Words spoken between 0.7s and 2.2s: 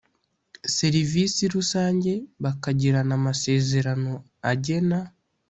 serivisi rusange